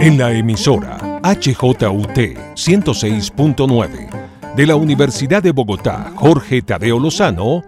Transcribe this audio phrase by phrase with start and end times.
[0.00, 2.16] En la emisora HJUT
[2.56, 7.62] 106.9 de la Universidad de Bogotá, Jorge Tadeo Lozano,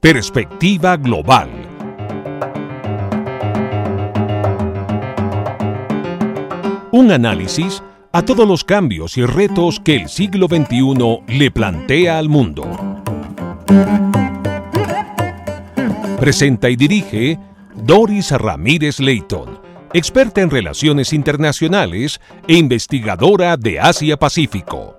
[0.00, 1.50] Perspectiva Global.
[6.92, 12.30] Un análisis a todos los cambios y retos que el siglo XXI le plantea al
[12.30, 12.64] mundo.
[16.18, 17.38] Presenta y dirige
[17.84, 19.59] Doris Ramírez Leighton,
[19.92, 24.96] experta en relaciones internacionales e investigadora de Asia-Pacífico.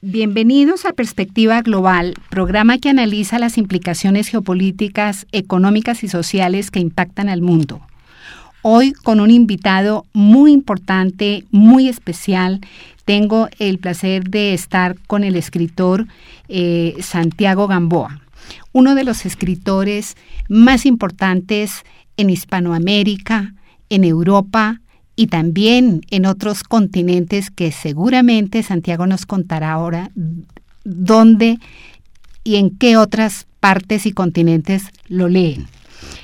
[0.00, 7.28] Bienvenidos a Perspectiva Global, programa que analiza las implicaciones geopolíticas, económicas y sociales que impactan
[7.28, 7.82] al mundo.
[8.68, 12.60] Hoy con un invitado muy importante, muy especial.
[13.04, 16.08] Tengo el placer de estar con el escritor
[16.48, 18.22] eh, Santiago Gamboa,
[18.72, 20.16] uno de los escritores
[20.48, 21.84] más importantes
[22.16, 23.54] en Hispanoamérica,
[23.88, 24.80] en Europa,
[25.14, 30.10] y también en otros continentes que seguramente Santiago nos contará ahora
[30.82, 31.60] dónde
[32.42, 35.68] y en qué otras partes y continentes lo leen.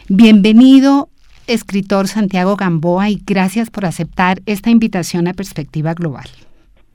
[0.09, 1.09] Bienvenido,
[1.53, 6.25] escritor Santiago Gamboa, y gracias por aceptar esta invitación a Perspectiva Global.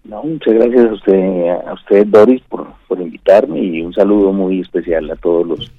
[0.04, 5.10] muchas gracias a usted, a usted Doris, por, por invitarme y un saludo muy especial
[5.12, 5.72] a todos los,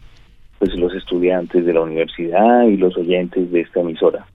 [0.58, 4.26] pues, los estudiantes de la universidad y los oyentes de esta emisora.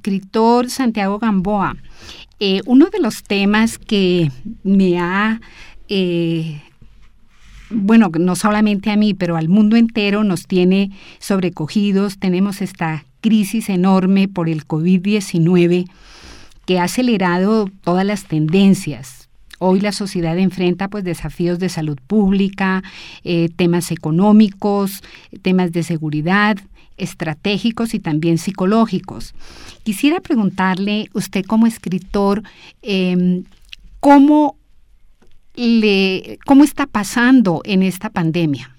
[0.00, 1.76] Escritor Santiago Gamboa,
[2.38, 5.42] eh, uno de los temas que me ha,
[5.88, 6.62] eh,
[7.68, 13.68] bueno, no solamente a mí, pero al mundo entero nos tiene sobrecogidos, tenemos esta crisis
[13.68, 15.84] enorme por el COVID-19
[16.64, 19.19] que ha acelerado todas las tendencias.
[19.62, 22.82] Hoy la sociedad enfrenta pues desafíos de salud pública,
[23.24, 25.02] eh, temas económicos,
[25.42, 26.56] temas de seguridad,
[26.96, 29.34] estratégicos y también psicológicos.
[29.82, 32.42] Quisiera preguntarle, usted como escritor,
[32.80, 33.44] em,
[34.00, 34.56] ¿cómo,
[35.56, 38.74] le, ¿cómo está pasando en esta pandemia?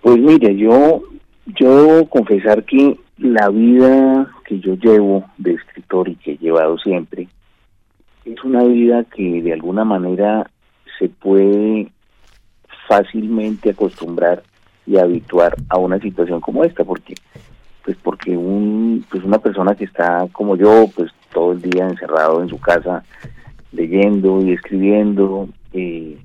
[0.00, 1.04] Pues mire, yo,
[1.46, 7.28] yo confesar que la vida que yo llevo de escritor y que he llevado siempre
[8.32, 10.48] es una vida que de alguna manera
[10.98, 11.90] se puede
[12.88, 14.42] fácilmente acostumbrar
[14.86, 17.14] y habituar a una situación como esta, porque
[17.84, 22.42] pues porque un pues una persona que está como yo, pues todo el día encerrado
[22.42, 23.04] en su casa
[23.72, 26.18] leyendo y escribiendo, eh,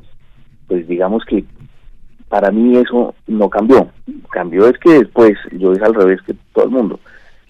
[0.67, 1.45] pues digamos que
[2.27, 3.87] para mí eso no cambió.
[4.31, 6.99] Cambió es que después yo es al revés que todo el mundo.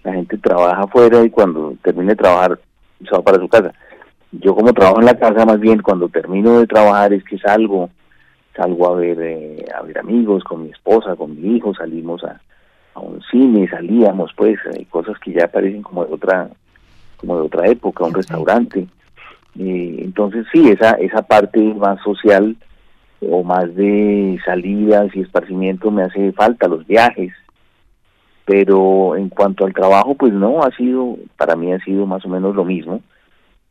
[0.03, 2.59] La gente trabaja afuera y cuando termine de trabajar
[3.03, 3.73] se va para su casa.
[4.41, 7.89] Yo como trabajo en la casa, más bien cuando termino de trabajar es que salgo
[8.55, 12.39] salgo a ver eh, a ver amigos con mi esposa, con mi hijo, salimos a,
[12.93, 16.49] a un cine, salíamos pues, eh, cosas que ya parecen como de otra
[17.17, 18.87] como de otra época, un restaurante.
[19.57, 22.55] Eh, entonces sí, esa esa parte más social
[23.21, 27.33] o más de salidas y esparcimiento me hace falta los viajes.
[28.45, 32.29] Pero en cuanto al trabajo, pues no, ha sido, para mí ha sido más o
[32.29, 33.01] menos lo mismo.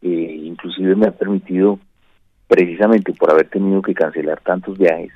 [0.05, 1.79] Eh, inclusive me ha permitido
[2.47, 5.13] precisamente por haber tenido que cancelar tantos viajes,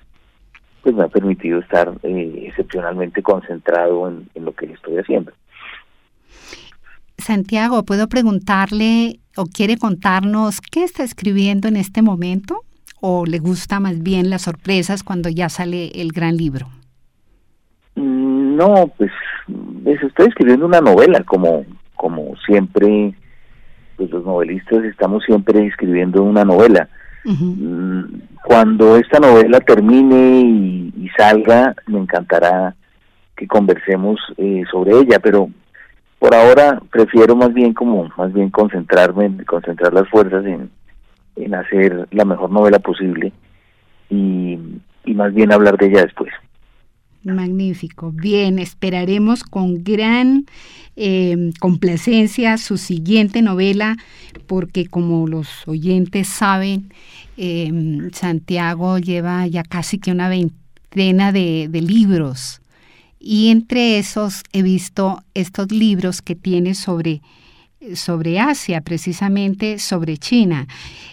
[0.82, 5.31] pues me ha permitido estar eh, excepcionalmente concentrado en, en lo que estoy haciendo.
[7.19, 12.62] Santiago, ¿puedo preguntarle o quiere contarnos qué está escribiendo en este momento?
[13.00, 16.67] ¿O le gusta más bien las sorpresas cuando ya sale el gran libro?
[17.94, 19.11] Mm, no, pues
[19.85, 21.64] estoy escribiendo una novela, como,
[21.94, 23.14] como siempre,
[23.99, 26.89] pues los novelistas estamos siempre escribiendo una novela.
[27.25, 28.05] Mm,
[28.45, 32.75] cuando esta novela termine y, salga, me encantará
[33.37, 35.50] que conversemos eh, sobre ella, pero
[36.19, 40.71] por ahora prefiero más bien como más bien concentrarme, concentrar las fuerzas en,
[41.37, 43.33] en hacer la mejor novela posible
[44.09, 44.59] y,
[45.05, 46.33] y más bien hablar de ella después.
[47.23, 48.12] Magnífico.
[48.12, 50.47] Bien, esperaremos con gran
[50.97, 53.97] eh, complacencia su siguiente novela,
[54.47, 56.93] porque como los oyentes saben,
[57.37, 62.61] eh, Santiago lleva ya casi que una veintena de, de libros
[63.21, 67.21] y entre esos he visto estos libros que tiene sobre
[67.94, 70.66] sobre Asia, precisamente sobre China.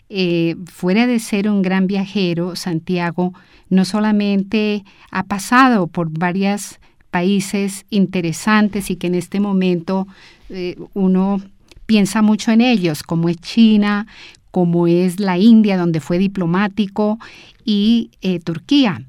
[0.10, 3.34] Eh, fuera de ser un gran viajero, Santiago
[3.70, 6.80] no solamente ha pasado por varios
[7.12, 10.08] países interesantes y que en este momento
[10.50, 11.42] eh, uno
[11.86, 14.08] piensa mucho en ellos, como es China,
[14.52, 17.20] como es la India, donde fue diplomático,
[17.64, 19.02] y eh, Turquía.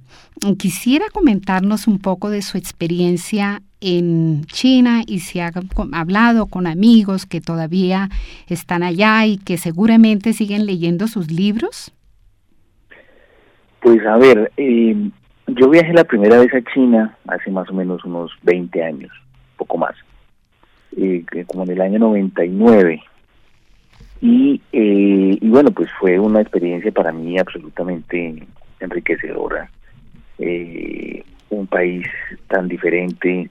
[0.59, 5.51] Quisiera comentarnos un poco de su experiencia en China y si ha
[5.93, 8.11] hablado con amigos que todavía
[8.47, 11.93] están allá y que seguramente siguen leyendo sus libros.
[13.81, 15.11] Pues a ver, eh,
[15.47, 19.13] yo viajé la primera vez a China hace más o menos unos 20 años,
[19.57, 19.95] poco más,
[20.97, 23.03] eh, como en el año 99.
[24.21, 28.47] Y, eh, y bueno, pues fue una experiencia para mí absolutamente
[28.81, 29.71] enriquecedora.
[30.39, 32.07] Eh, un país
[32.49, 33.49] tan diferente,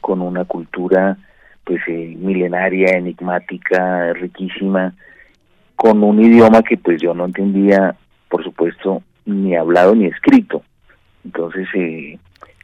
[0.00, 1.16] con una cultura
[1.64, 4.94] pues eh, milenaria, enigmática, riquísima,
[5.74, 7.96] con un idioma que pues yo no entendía,
[8.28, 10.62] por supuesto, ni hablado ni escrito.
[11.24, 12.18] Entonces, eh,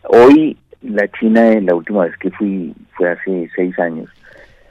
[0.04, 4.08] hoy la China, la última vez que fui fue hace seis años,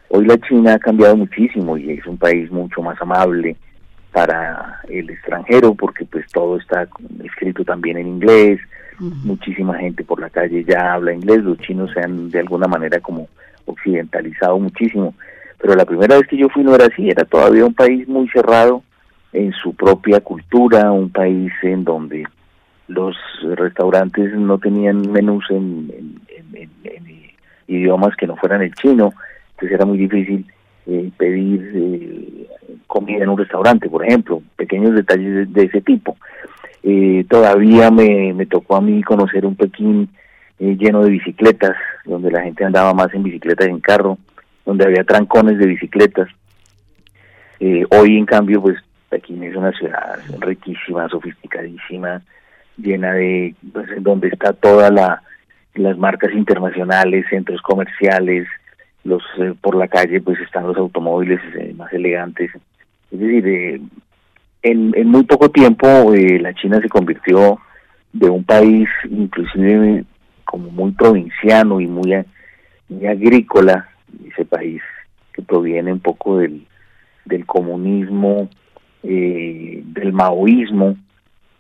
[0.08, 3.58] hoy la China ha cambiado muchísimo y es un país mucho más amable
[4.12, 6.88] para el extranjero porque pues todo está
[7.24, 8.60] escrito también en inglés,
[9.00, 13.00] muchísima gente por la calle ya habla inglés, los chinos se han de alguna manera
[13.00, 13.28] como
[13.66, 15.16] occidentalizado muchísimo,
[15.60, 18.28] pero la primera vez que yo fui no era así, era todavía un país muy
[18.30, 18.84] cerrado
[19.34, 22.26] en su propia cultura, un país en donde
[22.88, 23.16] los
[23.56, 26.20] restaurantes no tenían menús en,
[27.68, 29.14] idiomas que no fueran el chino,
[29.52, 30.46] entonces era muy difícil
[30.92, 32.48] eh, pedir eh,
[32.86, 36.18] comida en un restaurante, por ejemplo, pequeños detalles de ese tipo.
[36.84, 40.10] Eh, todavía me, me, tocó a mí conocer un Pekín
[40.60, 44.18] eh, lleno de bicicletas, donde la gente andaba más en bicicletas que en carro,
[44.66, 46.28] donde había trancones de bicicletas.
[47.60, 48.78] Eh, hoy, en cambio, pues
[49.10, 52.22] Pekín es una ciudad riquísima, sofisticadísima,
[52.78, 55.22] llena de, pues, donde está toda la
[55.74, 58.46] las marcas internacionales, centros comerciales,
[59.04, 59.24] los
[59.62, 61.40] por la calle pues están los automóviles
[61.76, 62.52] más elegantes.
[63.12, 63.82] Es decir,
[64.64, 67.60] en, en muy poco tiempo eh, la China se convirtió
[68.14, 70.06] de un país inclusive
[70.46, 72.14] como muy provinciano y muy,
[72.90, 73.90] muy agrícola,
[74.28, 74.82] ese país
[75.34, 76.68] que proviene un poco del,
[77.24, 78.50] del comunismo,
[79.04, 80.98] eh, del maoísmo,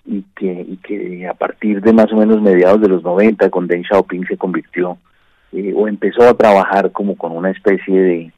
[0.04, 3.68] y que, y que a partir de más o menos mediados de los 90 con
[3.68, 4.98] Deng Xiaoping se convirtió
[5.54, 8.32] eh, o empezó a trabajar como con una especie de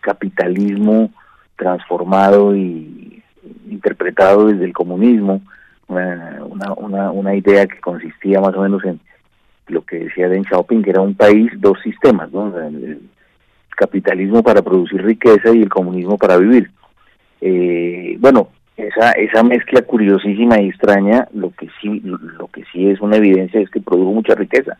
[0.00, 1.10] capitalismo
[1.56, 3.22] transformado y,
[3.70, 5.40] interpretado desde el comunismo,
[5.88, 6.42] una,
[6.76, 9.00] una, una, idea que consistía más o menos en
[9.68, 12.56] lo que decía Deng Xiaoping, que era un país, dos sistemas, ¿no?
[12.58, 13.00] el
[13.70, 16.70] capitalismo para producir riqueza y el comunismo para vivir.
[17.40, 23.00] Eh, bueno, esa esa mezcla curiosísima y extraña, lo que sí lo que sí es
[23.00, 24.78] una evidencia es que produjo mucha riqueza.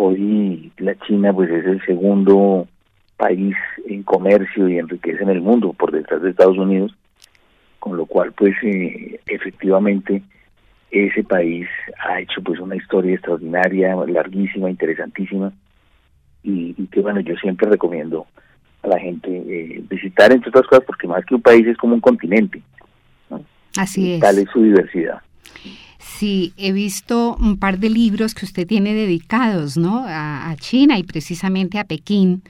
[0.00, 2.68] Hoy la China pues es el segundo
[3.16, 6.94] país en comercio y en riqueza en el mundo por detrás de Estados Unidos
[7.80, 10.22] con lo cual pues eh, efectivamente
[10.92, 11.66] ese país
[12.08, 15.52] ha hecho pues una historia extraordinaria, larguísima, interesantísima
[16.44, 18.28] y, que bueno yo siempre recomiendo
[18.84, 21.94] a la gente eh, visitar entre otras cosas porque más que un país es como
[21.94, 22.62] un continente.
[23.76, 24.20] Así es.
[24.20, 25.20] Tal es su diversidad.
[26.18, 30.02] Sí, he visto un par de libros que usted tiene dedicados, ¿no?
[30.04, 32.42] A, a, China y precisamente a Pekín,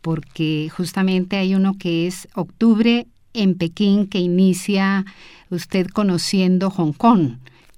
[0.00, 5.04] porque justamente hay uno que es Octubre en Pekín que inicia
[5.50, 7.32] usted conociendo Hong Kong,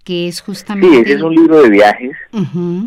[0.05, 0.89] que es justamente...
[0.89, 2.17] Sí, ese es un libro de viajes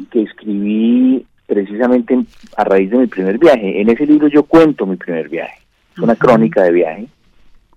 [0.10, 2.18] que escribí precisamente
[2.56, 3.82] a raíz de mi primer viaje.
[3.82, 5.60] En ese libro yo cuento mi primer viaje.
[5.92, 7.08] Es una crónica de viaje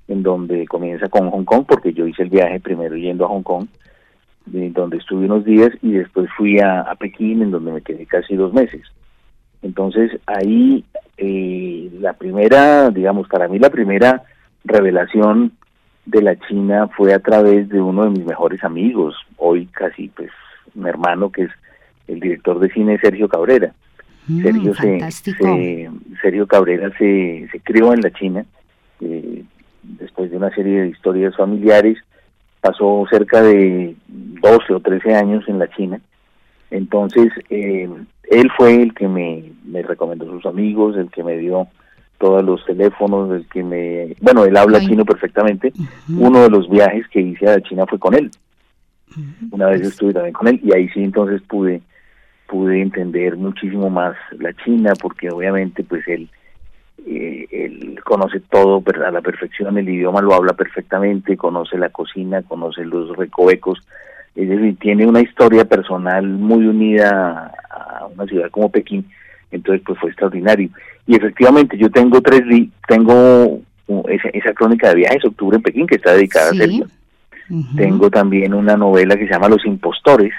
[0.07, 3.43] en donde comienza con Hong Kong, porque yo hice el viaje primero yendo a Hong
[3.43, 3.67] Kong,
[4.53, 8.07] de donde estuve unos días y después fui a, a Pekín, en donde me quedé
[8.07, 8.83] casi dos meses.
[9.63, 10.85] Entonces ahí
[11.17, 14.23] eh, la primera, digamos, para mí la primera
[14.65, 15.53] revelación
[16.07, 20.31] de la China fue a través de uno de mis mejores amigos, hoy casi pues
[20.75, 21.51] un hermano que es
[22.07, 23.73] el director de cine Sergio Cabrera.
[24.27, 25.91] Mm, Sergio, se,
[26.23, 28.45] Sergio Cabrera se, se crió en la China,
[29.01, 29.43] eh,
[29.83, 31.99] después de una serie de historias familiares,
[32.61, 36.01] pasó cerca de 12 o 13 años en la China.
[36.71, 37.89] Entonces, eh,
[38.31, 41.69] él fue el que me, me recomendó sus amigos, el que me dio
[42.19, 44.17] todos los teléfonos, el que me...
[44.21, 45.73] Bueno, él habla chino perfectamente.
[46.09, 48.31] Uno de los viajes que hice a China fue con él.
[49.51, 51.81] Una vez yo estuve también con él y ahí sí entonces pude
[52.47, 56.29] pude entender muchísimo más la China porque obviamente pues él
[57.11, 62.43] eh, él conoce todo a la perfección, el idioma lo habla perfectamente, conoce la cocina,
[62.43, 63.81] conoce los recovecos,
[64.35, 69.07] es decir, tiene una historia personal muy unida a una ciudad como Pekín,
[69.51, 70.69] entonces pues fue extraordinario.
[71.07, 72.43] Y efectivamente yo tengo tres,
[72.87, 73.61] tengo
[74.09, 76.87] esa, esa crónica de viajes, Octubre en Pekín, que está dedicada a Sergio.
[77.77, 80.35] Tengo también una novela que se llama Los Impostores,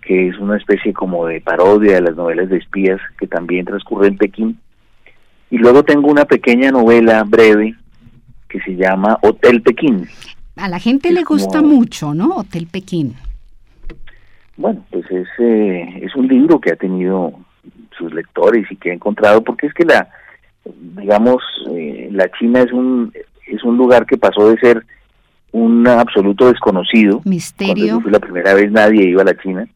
[0.00, 4.08] que es una especie como de parodia de las novelas de espías que también transcurre
[4.08, 4.58] en Pekín.
[5.52, 7.74] Y luego tengo una pequeña novela breve
[8.48, 10.08] que se llama Hotel Pekín.
[10.56, 12.36] A la gente le gusta mucho, ¿no?
[12.36, 13.12] Hotel Pekín.
[14.56, 17.34] Bueno, pues es, eh, es un libro que ha tenido
[17.98, 20.08] sus lectores y que ha encontrado, porque es que la,
[20.64, 23.12] digamos, eh, la China es un,
[23.46, 24.86] es un lugar que pasó de ser
[25.50, 27.20] un absoluto desconocido.
[27.26, 28.00] Misterio.
[28.00, 29.68] Cuando fui la primera vez nadie iba a la China.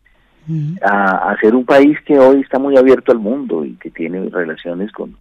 [0.81, 4.31] A, a, ser un país que hoy está muy abierto al mundo y que tiene
[4.31, 5.17] relaciones con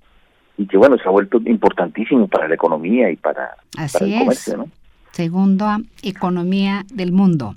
[0.58, 4.58] y que bueno se ha vuelto importantísimo para la economía y para, para el comercio,
[4.58, 4.70] ¿no?
[5.16, 7.56] segunda economía del mundo.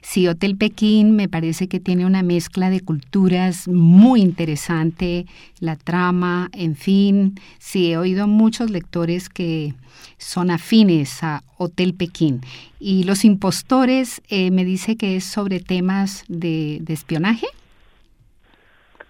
[0.00, 5.26] Sí, Hotel Pekín me parece que tiene una mezcla de culturas muy interesante,
[5.58, 9.74] la trama, en fin, sí, he oído muchos lectores que
[10.18, 12.42] son afines a Hotel Pekín.
[12.78, 17.46] Y Los Impostores eh, me dice que es sobre temas de, espionaje.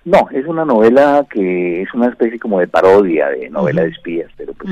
[0.05, 4.31] No, es una novela que es una especie como de parodia de novela de espías,
[4.37, 4.71] pero pues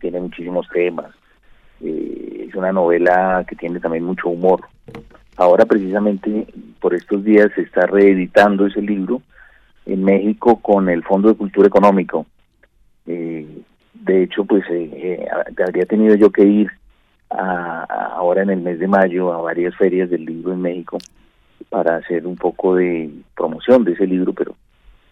[0.00, 1.10] tiene muchísimos temas
[1.80, 4.62] eh, es una novela que tiene también mucho humor.
[5.36, 6.46] Ahora precisamente
[6.80, 9.20] por estos días se está reeditando ese libro
[9.84, 12.26] en México con el Fondo de Cultura Económico.
[13.06, 13.46] Eh,
[13.92, 15.26] de hecho, pues eh,
[15.64, 16.70] habría tenido yo que ir
[17.30, 17.82] a,
[18.14, 20.98] ahora en el mes de mayo a varias ferias del libro en México
[21.68, 24.56] para hacer un poco de promoción de ese libro, pero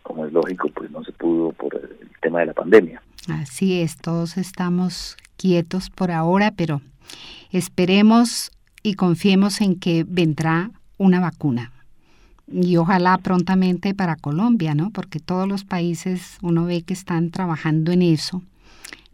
[0.03, 3.03] como es lógico, pues no se pudo por el tema de la pandemia.
[3.29, 6.81] Así es, todos estamos quietos por ahora, pero
[7.51, 8.51] esperemos
[8.83, 11.73] y confiemos en que vendrá una vacuna.
[12.47, 14.91] Y ojalá prontamente para Colombia, ¿no?
[14.91, 18.43] Porque todos los países uno ve que están trabajando en eso.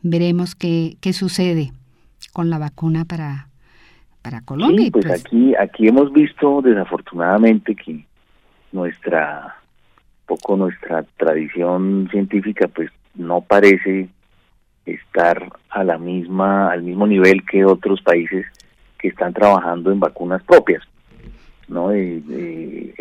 [0.03, 1.73] Veremos qué, qué sucede
[2.33, 3.50] con la vacuna para,
[4.23, 4.85] para Colombia.
[4.85, 8.05] Sí, pues, pues, aquí, aquí hemos visto desafortunadamente que
[8.73, 9.57] nuestra,
[10.27, 14.09] poco nuestra tradición científica pues no parece
[14.87, 18.47] estar a la misma al mismo nivel que otros países
[18.99, 20.83] que están trabajando en vacunas propias
[21.69, 22.23] no he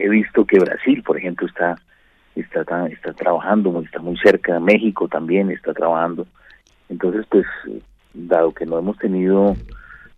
[0.10, 1.76] visto que Brasil por ejemplo está
[2.36, 6.28] está está trabajando está muy cerca México también está trabajando
[6.90, 7.46] entonces pues
[8.14, 9.56] dado que no hemos tenido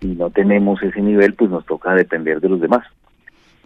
[0.01, 2.85] y no tenemos ese nivel pues nos toca depender de los demás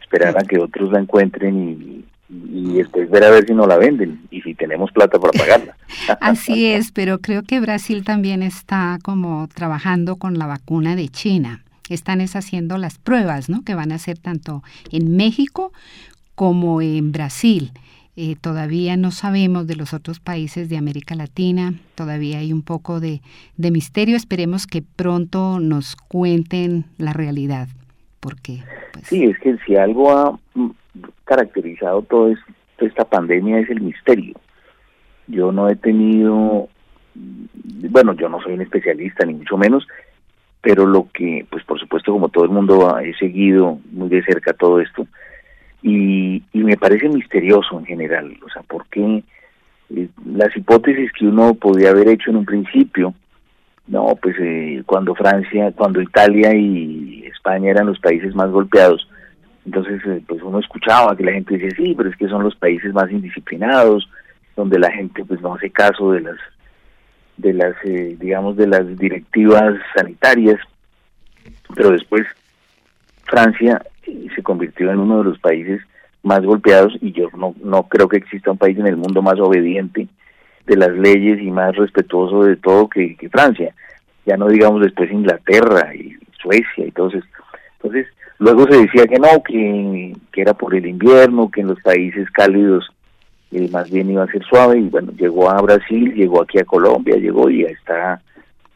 [0.02, 3.78] esperar a que otros la encuentren y, y después ver a ver si no la
[3.78, 5.76] venden y si tenemos plata para pagarla.
[6.22, 11.64] Así es, pero creo que Brasil también está como trabajando con la vacuna de China.
[11.90, 13.64] Están es haciendo las pruebas, ¿no?
[13.64, 15.72] Que van a hacer tanto en México
[16.34, 17.72] como en Brasil.
[18.18, 23.02] Eh, todavía no sabemos de los otros países de América Latina, todavía hay un poco
[23.02, 23.20] de,
[23.58, 24.16] misterio.
[24.16, 27.68] Esperemos que pronto nos cuenten la realidad.
[28.22, 30.40] Porque, pues, sí, es que si algo ha
[31.26, 32.46] caracterizado todo esto,
[32.80, 34.36] esta pandemia es el misterio.
[35.28, 36.70] Yo no he tenido,
[37.14, 39.86] bueno, yo no soy un especialista ni mucho menos,
[40.62, 44.54] pero lo que, pues por supuesto, como todo el mundo he seguido muy de cerca
[44.54, 45.06] todo esto,
[45.88, 49.24] y, y me parece misterioso en general, o sea, ¿por qué
[49.92, 53.14] eh, las hipótesis que uno podía haber hecho en un principio,
[53.86, 59.08] no, pues eh, cuando Francia, cuando Italia y España eran los países más golpeados.
[59.64, 62.56] Entonces, eh, pues uno escuchaba que la gente decía, sí, pero es que son los
[62.56, 64.10] países más indisciplinados,
[64.56, 66.38] donde la gente pues no hace caso de las,
[67.38, 70.60] de las, eh, digamos, de las directivas sanitarias.
[71.76, 72.26] Pero después
[73.26, 75.82] Francia se convirtió en uno de los países
[76.24, 79.40] más golpeados y yo no, no creo que exista un país en el mundo más
[79.40, 80.08] obediente
[80.66, 83.74] de las leyes y más respetuoso de todo que, Francia.
[84.26, 87.20] Ya no digamos después Inglaterra y Suecia y todo eso.
[87.78, 88.08] Entonces,
[88.40, 92.30] luego se decía que no, que, que era por el invierno, que en los países
[92.32, 92.90] cálidos
[93.52, 96.66] eh, más bien iba a ser suave y bueno, llegó a Brasil, llegó aquí a
[96.66, 98.22] Colombia, llegó y ya está,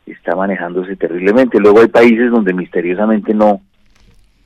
[0.06, 1.60] está manejándose terriblemente.
[1.60, 3.62] Luego hay países donde misteriosamente no,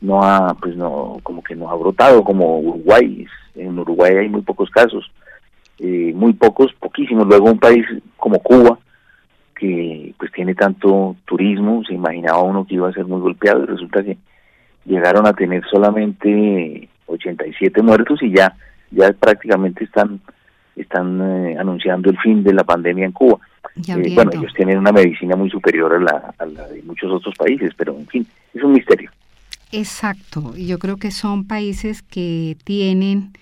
[0.04, 3.26] no ha, pues no, como que no ha brotado, como Uruguay.
[3.56, 5.10] En Uruguay hay muy pocos casos.
[5.80, 7.26] Eh, muy pocos, poquísimos.
[7.26, 7.86] Luego un país
[8.18, 8.78] como Cuba,
[9.56, 13.68] que pues tiene tanto turismo, se imaginaba uno que iba a ser muy golpeado y
[13.68, 14.18] resulta que
[14.86, 18.54] llegaron a tener solamente 87 muertos y ya
[18.92, 20.20] ya prácticamente están
[20.76, 23.40] están eh, anunciando el fin de la pandemia en Cuba.
[23.88, 27.34] Eh, bueno, ellos tienen una medicina muy superior a la, a la de muchos otros
[27.36, 29.10] países, pero en fin, es un misterio.
[29.76, 33.34] Exacto, yo creo que son países que tienen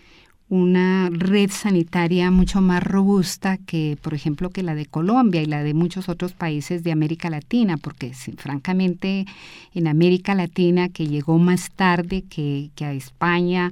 [0.48, 5.62] una red sanitaria mucho más robusta que, por ejemplo, que la de Colombia y la
[5.62, 9.26] de muchos otros países de América Latina, porque francamente
[9.74, 13.72] en América Latina, que llegó más tarde que, a España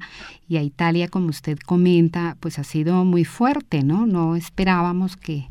[0.50, 4.06] y a Italia, como usted comenta, pues ha sido muy fuerte, ¿no?
[4.06, 5.48] No esperábamos que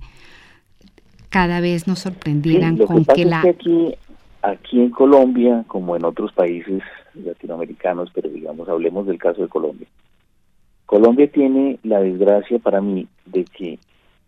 [1.30, 3.40] cada vez nos sorprendieran con que, la...
[3.40, 3.94] aquí,
[4.42, 6.82] aquí en Colombia, como en otros países
[7.24, 9.86] latinoamericanos, pero digamos, hablemos del caso de Colombia
[10.88, 13.78] Colombia tiene la desgracia para mí de que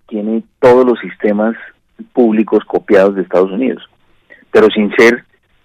[0.06, 1.56] tiene todos los sistemas
[2.12, 3.82] públicos copiados de Estados Unidos,
[4.52, 5.24] pero sin ser,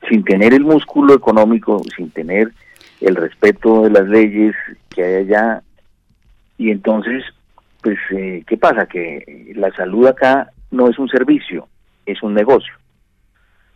[0.10, 2.54] sin tener el músculo económico, sin tener
[3.02, 4.56] el respeto de las leyes
[4.88, 5.64] que hay allá.
[6.58, 7.26] Y entonces,
[7.82, 8.86] pues, eh, ¿qué pasa?
[8.86, 11.68] Que la salud acá no es un servicio,
[12.06, 12.74] es un negocio.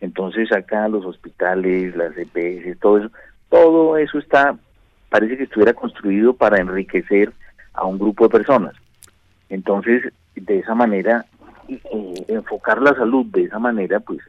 [0.00, 3.10] Entonces acá los hospitales, las EPS, todo eso,
[3.50, 4.56] todo eso está
[5.10, 7.32] parece que estuviera construido para enriquecer
[7.74, 8.74] a un grupo de personas.
[9.48, 11.26] Entonces, de esa manera,
[11.68, 14.20] eh, enfocar la salud de esa manera, pues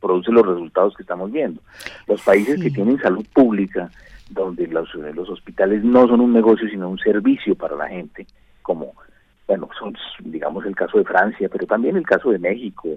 [0.00, 1.60] produce los resultados que estamos viendo.
[2.06, 3.90] Los países que tienen salud pública,
[4.30, 8.26] donde los, los hospitales no son un negocio, sino un servicio para la gente,
[8.62, 8.94] como,
[9.46, 12.88] bueno, son, digamos, el caso de Francia, pero también el caso de México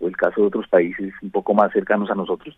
[0.00, 2.56] o el caso de otros países un poco más cercanos a nosotros,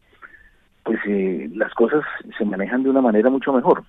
[0.84, 2.02] pues eh, las cosas
[2.36, 3.84] se manejan de una manera mucho mejor.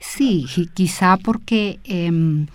[0.00, 2.46] Sí, quizá porque em,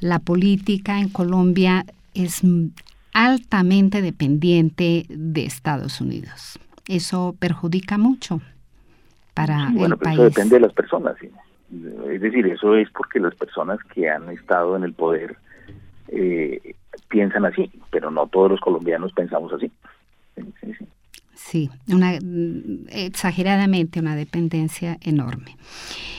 [0.00, 2.42] la política en Colombia es
[3.12, 6.58] altamente dependiente de Estados Unidos.
[6.88, 8.40] Eso perjudica mucho
[9.34, 10.18] para bueno, el país.
[10.18, 11.16] Eso depende de las personas.
[12.10, 15.36] Es decir, eso es porque las personas que han estado en el poder
[16.08, 16.74] eh,
[17.08, 19.70] piensan así, pero no todos los colombianos pensamos así.
[21.36, 25.56] Sí, una, mm, exageradamente una dependencia enorme.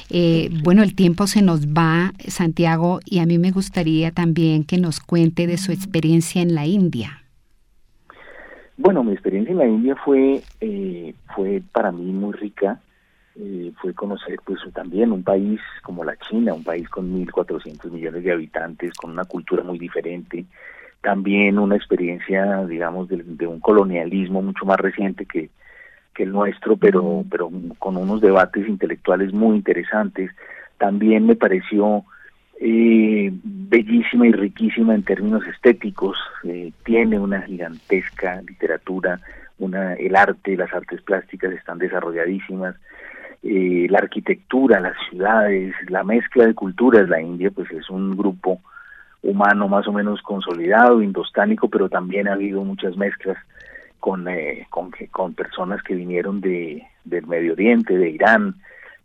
[0.09, 4.77] Eh, bueno, el tiempo se nos va, Santiago, y a mí me gustaría también que
[4.77, 7.23] nos cuente de su experiencia en la India.
[8.77, 12.79] Bueno, mi experiencia en la India fue, eh, fue para mí muy rica.
[13.35, 18.23] Eh, fue conocer pues también un país como la China, un país con 1.400 millones
[18.23, 20.45] de habitantes, con una cultura muy diferente,
[21.01, 25.49] también una experiencia, digamos, de, un colonialismo mucho más reciente que,
[26.13, 30.31] que el nuestro, pero, pero con unos debates intelectuales muy interesantes.
[30.77, 32.03] También me pareció
[32.59, 36.17] eh, bellísima y riquísima en términos estéticos.
[36.43, 39.19] Eh, tiene una gigantesca literatura,
[39.59, 42.75] una, el arte, las artes plásticas están desarrolladísimas.
[43.43, 48.59] Eh, la arquitectura, las ciudades, la mezcla de culturas, la India pues es un grupo
[49.27, 53.37] humano más o menos consolidado, indostánico, pero también ha habido muchas mezclas
[53.99, 58.55] con, eh, con, personas que vinieron de, del Medio Oriente, de Irán.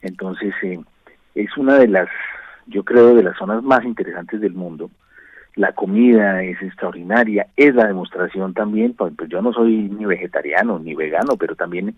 [0.00, 0.78] Entonces, eh,
[1.34, 2.08] es una de las,
[2.66, 4.90] yo creo, de las zonas más interesantes del mundo.
[5.56, 10.78] La comida es extraordinaria, es la demostración también, pues, pues yo no soy ni vegetariano
[10.78, 11.96] ni vegano, pero también,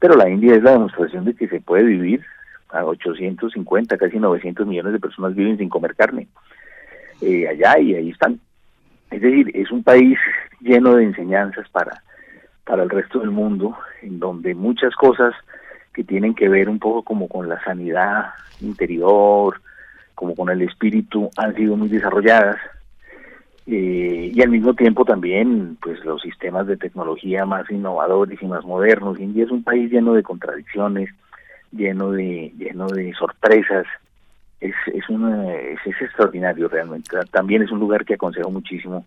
[0.00, 2.22] pero la India es la demostración de que se puede vivir
[2.70, 6.26] a 850, casi 900 millones de personas viven sin comer carne.
[7.20, 8.40] Eh, allá y ahí están.
[9.10, 10.18] Es decir, es un país
[10.60, 12.02] lleno de enseñanzas para,
[12.64, 15.34] para el resto del mundo, en donde muchas cosas
[15.92, 18.26] que tienen que ver un poco como con la sanidad
[18.60, 19.60] interior,
[20.14, 22.58] como con el espíritu, han sido muy desarrolladas.
[23.66, 28.64] Eh, y al mismo tiempo también pues los sistemas de tecnología más innovadores y más
[28.64, 29.20] modernos.
[29.20, 31.10] India es un país lleno de contradicciones,
[31.72, 33.86] lleno de lleno de sorpresas.
[34.60, 37.16] Es es, una, es, extraordinario realmente.
[37.30, 39.06] También es un lugar que aconsejo muchísimo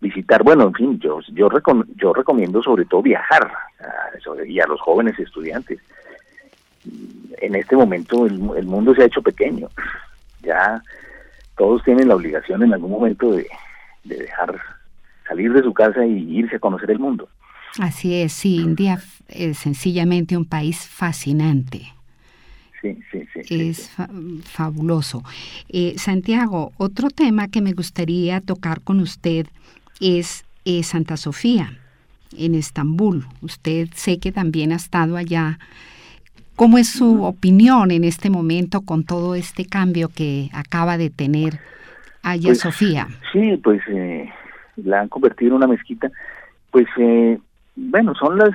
[0.00, 0.42] visitar.
[0.42, 1.48] Bueno, en fin, yo yo
[1.96, 3.50] yo recomiendo sobre todo viajar
[4.46, 5.80] y a los jóvenes estudiantes.
[7.40, 9.68] En este momento el, el mundo se ha hecho pequeño.
[10.42, 10.82] Ya
[11.56, 13.46] todos tienen la obligación en algún momento de,
[14.04, 14.58] de dejar
[15.28, 17.28] salir de su casa y irse a conocer el mundo.
[17.78, 18.98] Así es, sí, India
[19.28, 21.92] es sencillamente un país fascinante.
[22.80, 23.68] Sí, sí, sí.
[23.68, 23.90] Es
[24.44, 25.22] fabuloso.
[25.68, 29.46] Eh, Santiago, otro tema que me gustaría tocar con usted
[30.00, 31.72] es eh, Santa Sofía,
[32.36, 33.26] en Estambul.
[33.42, 35.58] Usted sé que también ha estado allá.
[36.56, 41.60] ¿Cómo es su opinión en este momento con todo este cambio que acaba de tener
[42.22, 43.08] allá pues, Sofía?
[43.32, 44.30] Sí, pues eh,
[44.76, 46.10] la han convertido en una mezquita.
[46.70, 47.38] Pues eh,
[47.76, 48.50] bueno, son las,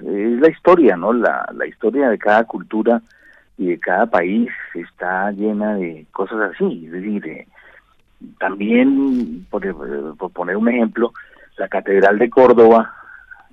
[0.00, 1.12] es la historia, ¿no?
[1.12, 3.02] La, la historia de cada cultura
[3.58, 7.46] y de cada país está llena de cosas así, es decir, eh,
[8.38, 11.12] también, por, por, poner un ejemplo,
[11.58, 12.94] la Catedral de Córdoba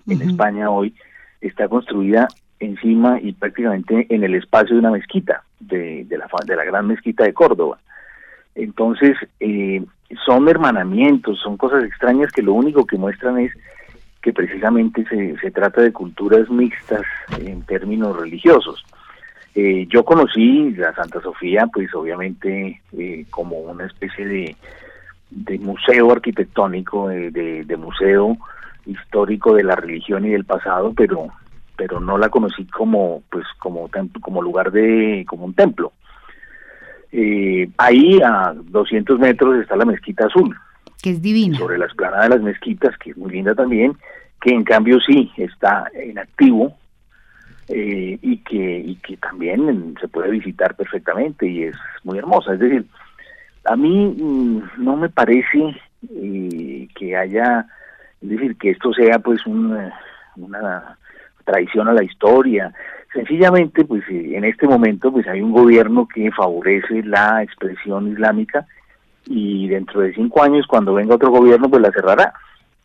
[0.08, 0.94] en España hoy
[1.42, 2.28] está construida
[2.60, 6.88] encima y prácticamente en el espacio de una mezquita, de, de, la, de la gran
[6.88, 7.80] mezquita de Córdoba.
[8.56, 9.84] Entonces, eh,
[10.26, 13.54] son hermanamientos, son cosas extrañas que lo único que muestran es
[14.22, 17.04] que precisamente se, se trata de culturas mixtas
[17.40, 18.84] en términos religiosos.
[19.56, 24.56] Eh, yo conocí la Santa Sofía, pues obviamente eh, como una especie de,
[25.32, 28.38] de museo arquitectónico, de, de, museo
[28.86, 31.30] histórico de la religión y del pasado, pero
[31.76, 33.90] pero no la conocí como pues como
[34.22, 35.94] como lugar de como un templo.
[37.12, 40.56] Eh, ahí a 200 metros está la mezquita azul,
[41.02, 41.58] que es divina.
[41.58, 43.98] Sobre la esplanada de las mezquitas, que es muy linda también,
[44.42, 46.78] que en cambio sí está en activo
[47.72, 52.54] eh, y, que, y que también se puede visitar perfectamente y es muy hermosa.
[52.54, 52.84] Es decir,
[53.66, 55.76] a mí mm, no me parece
[56.10, 57.68] eh, que haya,
[58.22, 59.94] es decir, que esto sea pues una,
[60.36, 60.98] una
[61.46, 62.74] traición a la historia.
[63.14, 68.66] Sencillamente, pues en este momento pues hay un gobierno que favorece la expresión islámica
[69.28, 72.34] y dentro de cinco años cuando venga otro gobierno pues la cerrará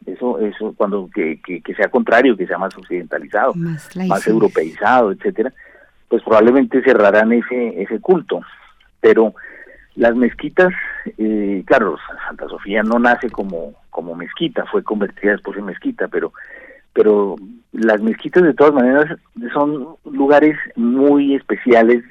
[0.06, 5.52] eso eso cuando que, que, sea contrario que sea más occidentalizado más, europeizado etcétera
[6.08, 8.40] pues probablemente cerrarán ese ese culto.
[9.00, 9.34] Pero
[9.96, 10.72] las mezquitas
[11.18, 16.32] eh, claro Santa Sofía no nace como como mezquita fue convertida después en mezquita pero
[16.92, 17.36] pero
[17.72, 19.18] las mezquitas de todas maneras
[19.52, 22.04] son lugares muy especiales.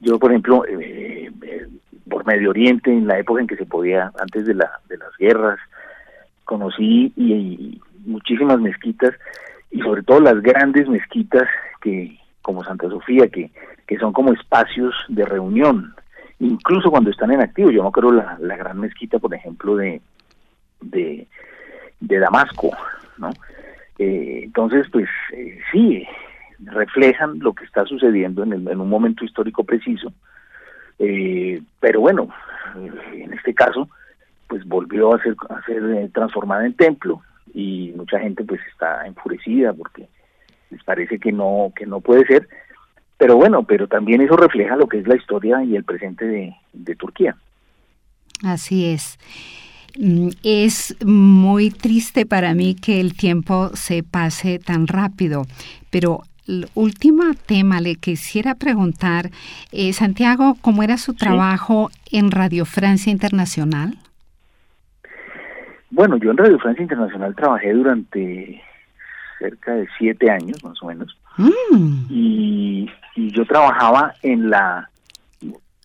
[0.00, 1.66] Yo por ejemplo eh, eh
[2.08, 5.16] por Medio Oriente en la época en que se podía, antes de, la, de las
[5.18, 5.58] guerras,
[6.46, 9.12] conocí y, muchísimas mezquitas
[9.72, 11.42] y sobre todo las grandes mezquitas
[11.80, 13.50] que como Santa Sofía que,
[13.84, 15.92] que son como espacios de reunión
[16.38, 17.72] incluso cuando están en activo.
[17.72, 20.00] Yo no creo la, la gran mezquita por ejemplo de
[20.80, 21.26] de,
[21.98, 22.70] de Damasco
[23.18, 23.30] no
[23.98, 26.06] eh, entonces pues eh, sí
[26.60, 30.12] reflejan lo que está sucediendo en, el, en un momento histórico preciso.
[30.98, 32.28] Eh, pero bueno,
[33.12, 33.88] en este caso,
[34.48, 37.22] pues volvió a ser, a ser eh, transformada en templo.
[37.54, 40.08] Y mucha gente pues está enfurecida porque
[40.70, 42.48] les parece que no que no puede ser.
[43.16, 46.54] Pero bueno pero también eso refleja lo que es la historia y el presente de,
[46.72, 47.36] de Turquía.
[48.44, 49.18] Así es.
[49.98, 55.44] Mm, es muy triste para mí que el tiempo se pase tan rápido
[55.96, 59.30] pero el último tema le quisiera preguntar,
[59.72, 63.98] eh, Santiago, ¿cómo era su trabajo en Radio Francia Internacional?
[65.90, 68.62] Bueno, yo en Radio Francia Internacional trabajé durante
[69.38, 72.06] cerca de siete años, más o menos, mm.
[72.10, 74.90] y, yo trabajaba en la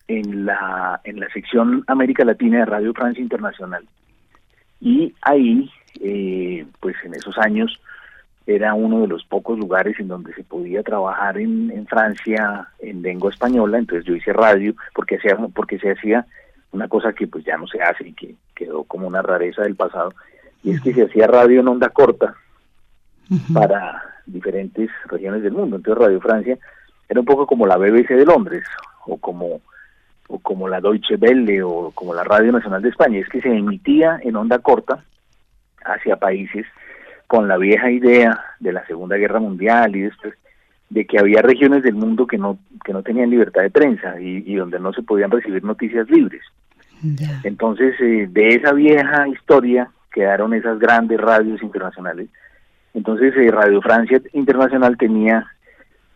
[0.07, 3.87] en la en la sección América Latina de Radio Francia Internacional.
[4.81, 5.69] Y ahí,
[6.01, 7.79] eh, pues en esos años
[8.45, 13.01] era uno de los pocos lugares en donde se podía trabajar en, en Francia en
[13.01, 16.25] lengua española, entonces yo hice radio porque hacía, porque se hacía
[16.71, 19.75] una cosa que pues ya no se hace y que quedó como una rareza del
[19.75, 20.13] pasado,
[20.63, 22.35] y es que se hacía radio en onda corta
[23.53, 25.77] para diferentes regiones del mundo.
[25.77, 26.57] Entonces Radio Francia
[27.09, 28.63] era un poco como la BBC de Londres
[29.05, 29.61] o como
[30.27, 33.49] o como la Deutsche Welle o como la Radio Nacional de España, es que se
[33.49, 35.03] emitía en onda corta
[35.83, 36.65] hacia países
[37.27, 40.33] con la vieja idea de la Segunda Guerra Mundial y después
[40.89, 44.55] de que había regiones del mundo que no que no tenían libertad de prensa y,
[44.55, 46.41] donde no se podían recibir noticias libres.
[47.43, 52.29] Entonces, eh, de esa vieja historia quedaron esas grandes radios internacionales.
[52.93, 55.47] Entonces, eh, Radio Francia Internacional tenía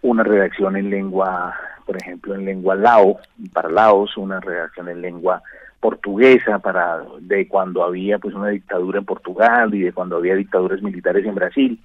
[0.01, 3.19] una redacción en lengua por ejemplo, en lengua lao,
[3.53, 5.41] para Laos, una redacción en lengua
[5.79, 10.81] portuguesa para de cuando había pues una dictadura en Portugal y de cuando había dictaduras
[10.81, 11.79] militares en Brasil.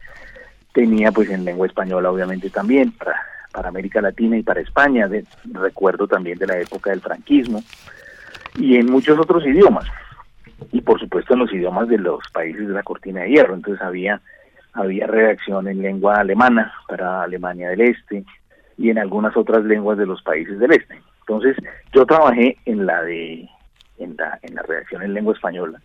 [0.73, 3.17] Tenía pues en lengua española obviamente también para,
[3.53, 7.63] para América Latina y para España, de, recuerdo también de la época del franquismo
[8.57, 9.87] y en muchos otros idiomas.
[10.73, 13.55] Y por supuesto en los idiomas de los países de la cortina de hierro.
[13.55, 14.21] Entonces había
[14.73, 18.25] había redacción en lengua alemana para Alemania del Este
[18.79, 21.01] y en algunas otras lenguas de los países del Este.
[21.21, 21.57] Entonces,
[21.93, 23.49] yo trabajé en la de
[23.99, 25.81] en la en la redacción en lengua española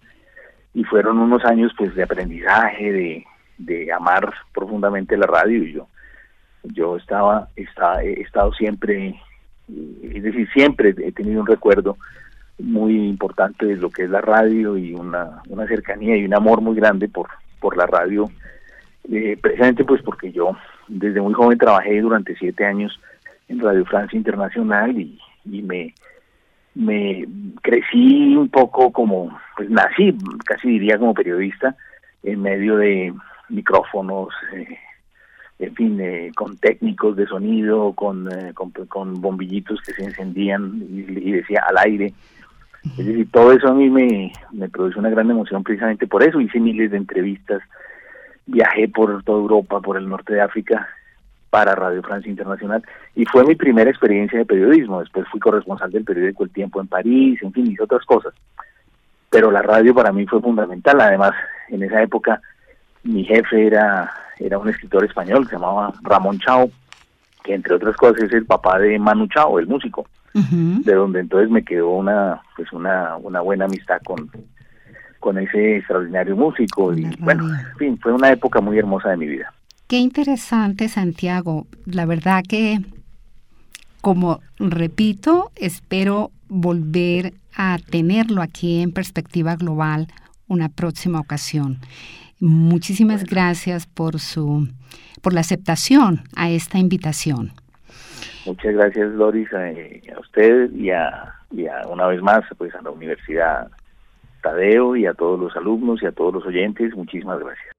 [0.74, 3.26] y fueron unos años pues de aprendizaje, de,
[3.58, 5.88] de amar profundamente la radio y yo
[6.64, 9.16] yo estaba, estaba he estado siempre
[9.68, 11.98] es decir, siempre he tenido un recuerdo
[12.60, 16.62] muy importante de lo que es la radio y una, una cercanía y un amor
[16.62, 17.28] muy grande por,
[17.60, 18.30] por la radio
[19.12, 23.00] eh, precisamente pues porque yo desde muy joven trabajé durante siete años
[23.48, 25.94] en Radio Francia Internacional y, y me,
[27.62, 31.76] crecí un poco como, pues nací, casi diría como periodista,
[32.24, 33.14] en medio de
[33.50, 34.78] micrófonos, eh,
[35.60, 38.28] en fin, eh, con técnicos de sonido, con,
[38.90, 42.14] con, bombillitos que se encendían y, decía al aire.
[42.86, 46.40] Es decir, todo eso a mí me, me produce una gran emoción precisamente por eso.
[46.40, 47.62] Hice miles de entrevistas
[48.46, 50.88] viajé por toda Europa, por el norte de África
[51.50, 52.84] para Radio Francia Internacional
[53.16, 55.00] y fue mi primera experiencia de periodismo.
[55.00, 58.34] Después fui corresponsal del periódico El Tiempo en París, en fin, hice otras cosas.
[59.30, 61.00] Pero la radio para mí fue fundamental.
[61.00, 61.32] Además,
[61.70, 62.42] en esa época
[63.04, 66.70] mi jefe era, era un escritor español que se llamaba Ramón Chao,
[67.44, 71.50] que entre otras cosas es el papá de Manu Chao, el músico, de donde entonces
[71.50, 74.30] me quedó una pues una, una buena amistad con,
[75.20, 79.28] con ese extraordinario músico y bueno, en fin, fue una época muy hermosa de mi
[79.28, 79.54] vida.
[79.88, 81.68] Qué interesante, Santiago.
[81.86, 82.80] La verdad que,
[84.02, 90.08] como repito, espero volver a tenerlo aquí en perspectiva global
[90.48, 91.80] una próxima ocasión.
[92.40, 94.68] Muchísimas gracias por su
[95.22, 97.54] por la aceptación a esta invitación.
[98.46, 102.82] Muchas gracias, Loris, a, a usted y a, y a, una vez más pues a
[102.82, 103.70] la Universidad
[104.42, 106.96] Tadeo y a todos los alumnos y a todos los oyentes.
[106.96, 107.76] Muchísimas gracias.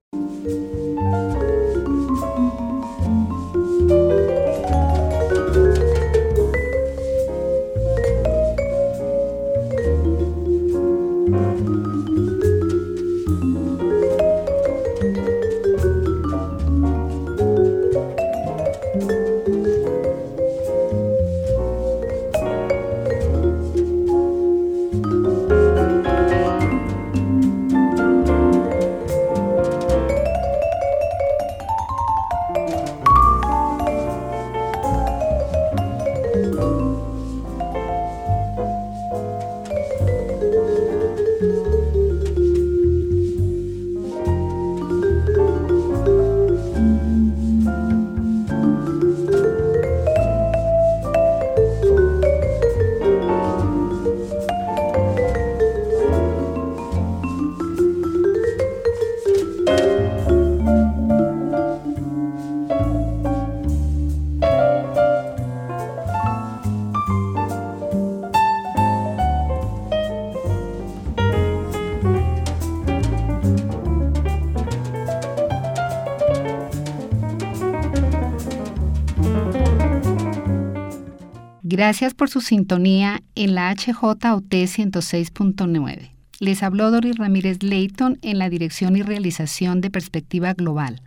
[81.87, 86.11] Gracias por su sintonía en la HJOT 106.9.
[86.41, 91.01] Les habló Doris Ramírez Leighton en la dirección y realización de Perspectiva Global.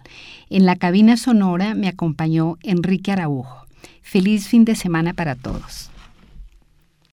[0.50, 3.68] En la cabina sonora me acompañó Enrique Araujo.
[4.02, 5.92] Feliz fin de semana para todos.